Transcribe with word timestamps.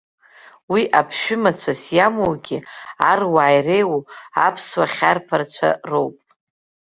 Уи 0.71 0.81
аԥшәымацәас 0.99 1.81
иамоугьы 1.97 2.57
аруаа 3.09 3.55
иреиуоу 3.57 4.01
аԥсуа 4.45 4.85
хьарԥарцәа 4.93 5.69
роуп. 5.89 6.17